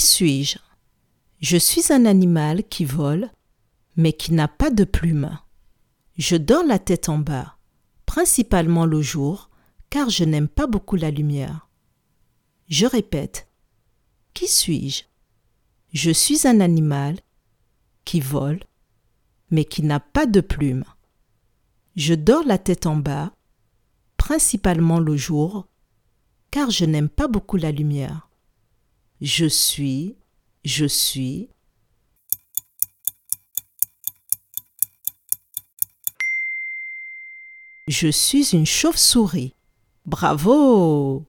Suis-je? 0.00 0.58
Je 1.40 1.56
suis 1.56 1.92
un 1.92 2.06
animal 2.06 2.64
qui 2.64 2.84
vole, 2.84 3.30
mais 3.96 4.12
qui 4.12 4.32
n'a 4.32 4.48
pas 4.48 4.70
de 4.70 4.84
plumes. 4.84 5.38
Je 6.16 6.36
dors 6.36 6.64
la 6.64 6.78
tête 6.78 7.08
en 7.08 7.18
bas, 7.18 7.56
principalement 8.06 8.86
le 8.86 9.02
jour, 9.02 9.50
car 9.90 10.08
je 10.08 10.24
n'aime 10.24 10.48
pas 10.48 10.66
beaucoup 10.66 10.96
la 10.96 11.10
lumière. 11.10 11.68
Je 12.68 12.86
répète. 12.86 13.48
Qui 14.34 14.48
suis-je? 14.48 15.04
Je 15.92 16.10
suis 16.10 16.46
un 16.46 16.60
animal 16.60 17.16
qui 18.04 18.20
vole, 18.20 18.60
mais 19.50 19.64
qui 19.64 19.82
n'a 19.82 20.00
pas 20.00 20.26
de 20.26 20.40
plumes. 20.40 20.84
Je 21.94 22.14
dors 22.14 22.44
la 22.44 22.58
tête 22.58 22.86
en 22.86 22.96
bas, 22.96 23.32
principalement 24.16 25.00
le 25.00 25.16
jour, 25.16 25.66
car 26.50 26.70
je 26.70 26.84
n'aime 26.84 27.08
pas 27.08 27.28
beaucoup 27.28 27.56
la 27.56 27.72
lumière. 27.72 28.28
Je 29.20 29.46
suis, 29.46 30.16
je 30.64 30.84
suis. 30.84 31.48
Je 37.88 38.08
suis 38.08 38.50
une 38.52 38.66
chauve-souris. 38.66 39.54
Bravo 40.04 41.24